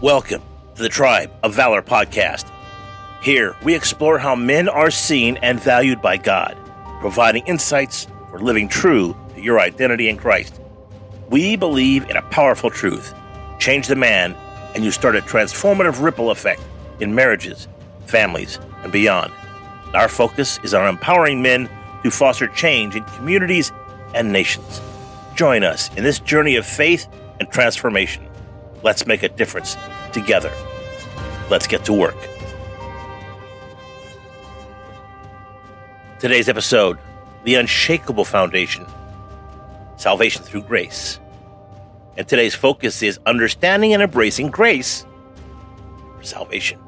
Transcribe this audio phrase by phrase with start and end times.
[0.00, 0.42] Welcome
[0.76, 2.48] to the Tribe of Valor podcast.
[3.20, 6.56] Here, we explore how men are seen and valued by God,
[7.00, 10.60] providing insights for living true to your identity in Christ.
[11.30, 13.12] We believe in a powerful truth
[13.58, 14.36] change the man,
[14.76, 16.62] and you start a transformative ripple effect
[17.00, 17.66] in marriages,
[18.06, 19.32] families, and beyond.
[19.94, 21.68] Our focus is on empowering men
[22.04, 23.72] to foster change in communities
[24.14, 24.80] and nations.
[25.34, 27.08] Join us in this journey of faith
[27.40, 28.27] and transformation.
[28.82, 29.76] Let's make a difference
[30.12, 30.52] together.
[31.50, 32.16] Let's get to work.
[36.20, 36.98] Today's episode
[37.44, 38.86] The Unshakable Foundation
[39.96, 41.18] Salvation through Grace.
[42.16, 45.04] And today's focus is understanding and embracing grace
[46.16, 46.78] for salvation.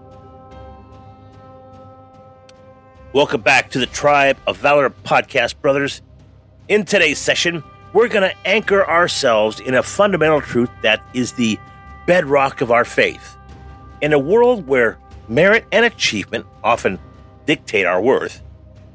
[3.12, 6.02] Welcome back to the Tribe of Valor podcast, brothers.
[6.68, 11.58] In today's session, we're going to anchor ourselves in a fundamental truth that is the
[12.06, 13.36] bedrock of our faith.
[14.00, 14.98] In a world where
[15.28, 16.98] merit and achievement often
[17.46, 18.42] dictate our worth,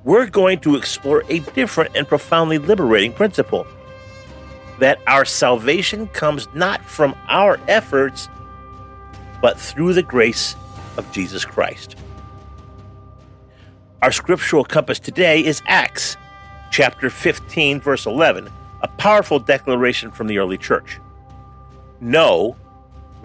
[0.03, 3.65] we're going to explore a different and profoundly liberating principle
[4.79, 8.29] that our salvation comes not from our efforts,
[9.41, 10.55] but through the grace
[10.97, 11.95] of Jesus Christ.
[14.01, 16.17] Our scriptural compass today is Acts
[16.71, 18.49] chapter 15, verse 11,
[18.81, 20.99] a powerful declaration from the early church.
[22.01, 22.55] No,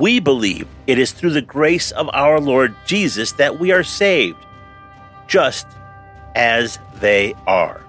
[0.00, 4.38] we believe it is through the grace of our Lord Jesus that we are saved,
[5.28, 5.66] just
[6.34, 7.82] as they are.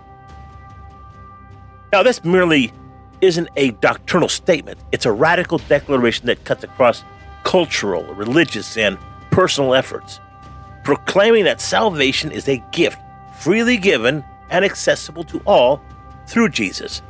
[1.93, 2.73] Now, this merely
[3.21, 7.03] isn't a doctrinal statement, it's a radical declaration that cuts across
[7.43, 8.97] cultural, religious, and
[9.29, 10.19] personal efforts,
[10.83, 12.99] proclaiming that salvation is a gift
[13.39, 15.81] freely given and accessible to all
[16.27, 17.01] through Jesus.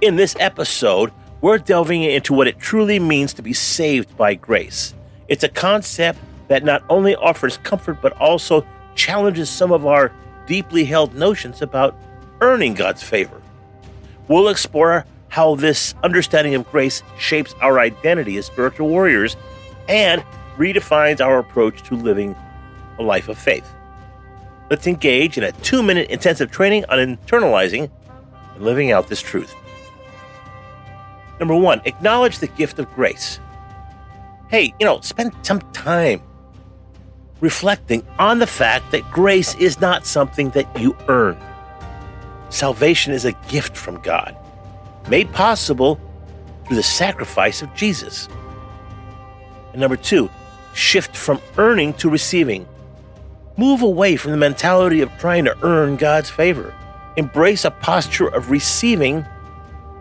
[0.00, 4.94] In this episode, we're delving into what it truly means to be saved by grace.
[5.28, 8.64] It's a concept that not only offers comfort, but also
[8.94, 10.12] challenges some of our
[10.46, 11.96] deeply held notions about
[12.40, 13.42] earning God's favor.
[14.28, 19.36] We'll explore how this understanding of grace shapes our identity as spiritual warriors
[19.88, 20.22] and
[20.56, 22.36] redefines our approach to living
[22.98, 23.66] a life of faith.
[24.70, 27.90] Let's engage in a two minute intensive training on internalizing
[28.54, 29.54] and living out this truth.
[31.42, 33.40] Number one, acknowledge the gift of grace.
[34.48, 36.22] Hey, you know, spend some time
[37.40, 41.36] reflecting on the fact that grace is not something that you earn.
[42.48, 44.36] Salvation is a gift from God,
[45.08, 46.00] made possible
[46.64, 48.28] through the sacrifice of Jesus.
[49.72, 50.30] And number two,
[50.74, 52.68] shift from earning to receiving.
[53.56, 56.72] Move away from the mentality of trying to earn God's favor.
[57.16, 59.26] Embrace a posture of receiving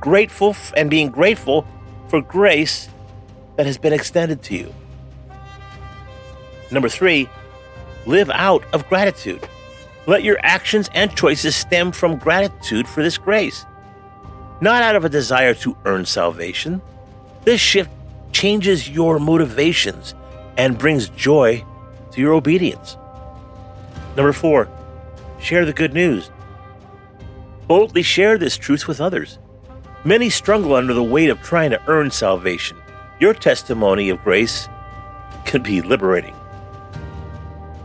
[0.02, 1.66] grateful and being grateful
[2.10, 2.90] for grace
[3.56, 4.74] that has been extended to you.
[6.72, 7.30] Number three,
[8.06, 9.48] live out of gratitude.
[10.08, 13.66] Let your actions and choices stem from gratitude for this grace,
[14.60, 16.82] not out of a desire to earn salvation.
[17.46, 17.92] This shift
[18.32, 20.16] changes your motivations
[20.58, 21.64] and brings joy
[22.12, 22.98] to your obedience.
[24.16, 24.68] Number four,
[25.40, 26.32] share the good news.
[27.68, 29.38] Boldly share this truth with others.
[30.04, 32.76] Many struggle under the weight of trying to earn salvation.
[33.20, 34.68] Your testimony of grace
[35.46, 36.34] can be liberating.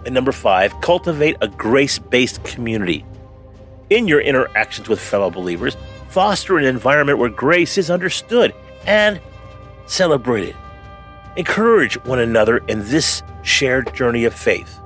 [0.07, 3.05] And number five, cultivate a grace based community.
[3.91, 5.77] In your interactions with fellow believers,
[6.09, 8.55] foster an environment where grace is understood
[8.87, 9.21] and
[9.87, 10.57] celebrated.
[11.37, 14.81] Encourage one another in this shared journey of faith.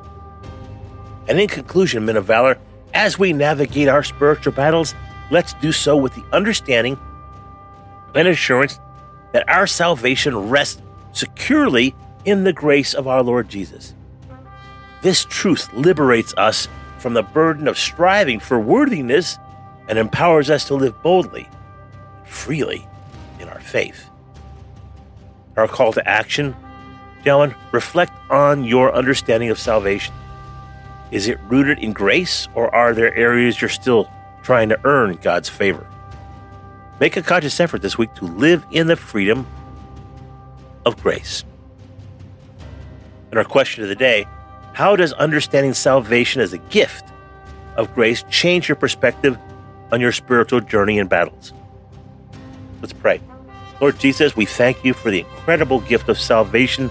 [1.29, 2.59] And in conclusion, men of valor,
[2.93, 4.97] as we navigate our spiritual battles,
[5.31, 6.99] let's do so with the understanding
[8.15, 8.79] and assurance
[9.33, 13.95] that our salvation rests securely in the grace of our Lord Jesus.
[15.03, 16.69] This truth liberates us
[16.99, 19.39] from the burden of striving for worthiness
[19.89, 21.49] and empowers us to live boldly,
[22.25, 22.87] freely
[23.41, 24.09] in our faith.
[25.57, 26.55] Our call to action,
[27.25, 30.15] gentlemen, reflect on your understanding of salvation.
[31.11, 34.09] Is it rooted in grace, or are there areas you're still
[34.43, 35.90] trying to earn God's favor?
[37.01, 39.47] Make a conscious effort this week to live in the freedom
[40.85, 41.45] of grace.
[43.31, 44.27] And our question of the day
[44.75, 47.05] how does understanding salvation as a gift
[47.77, 49.37] of grace change your perspective
[49.91, 51.53] on your spiritual journey and battles?
[52.81, 53.21] Let's pray.
[53.81, 56.91] Lord Jesus, we thank you for the incredible gift of salvation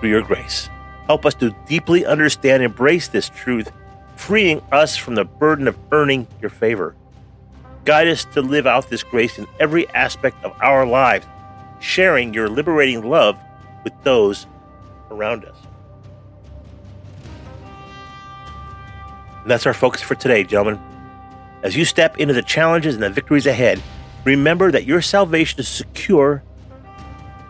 [0.00, 0.68] through your grace.
[1.06, 3.70] Help us to deeply understand and embrace this truth,
[4.16, 6.96] freeing us from the burden of earning your favor.
[7.84, 11.26] Guide us to live out this grace in every aspect of our lives,
[11.80, 13.38] sharing your liberating love
[13.82, 14.46] with those
[15.10, 15.56] around us.
[19.42, 20.80] And that's our focus for today, gentlemen.
[21.64, 23.82] As you step into the challenges and the victories ahead,
[24.24, 26.42] remember that your salvation is secure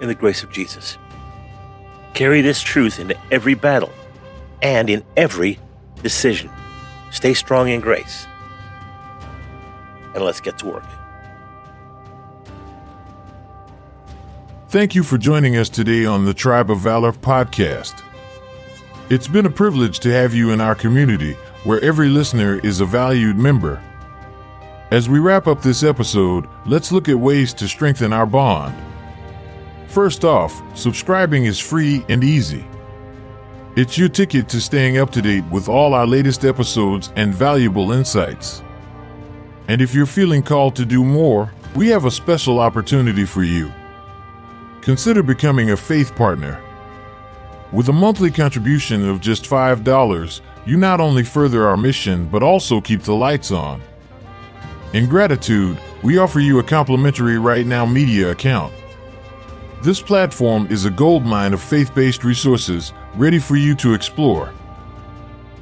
[0.00, 0.96] in the grace of Jesus.
[2.14, 3.92] Carry this truth into every battle
[4.62, 5.58] and in every
[6.02, 6.50] decision.
[7.10, 8.26] Stay strong in grace.
[10.14, 10.84] And let's get to work.
[14.68, 18.02] Thank you for joining us today on the Tribe of Valor podcast.
[19.10, 22.86] It's been a privilege to have you in our community where every listener is a
[22.86, 23.82] valued member.
[24.90, 28.74] As we wrap up this episode, let's look at ways to strengthen our bond.
[29.88, 32.64] First off, subscribing is free and easy.
[33.76, 37.92] It's your ticket to staying up to date with all our latest episodes and valuable
[37.92, 38.62] insights.
[39.68, 43.72] And if you're feeling called to do more, we have a special opportunity for you.
[44.80, 46.60] Consider becoming a faith partner.
[47.72, 52.80] With a monthly contribution of just $5, you not only further our mission, but also
[52.80, 53.80] keep the lights on.
[54.92, 58.74] In gratitude, we offer you a complimentary Right Now Media account.
[59.82, 64.52] This platform is a goldmine of faith based resources ready for you to explore.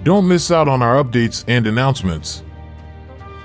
[0.02, 2.42] Don't miss out on our updates and announcements.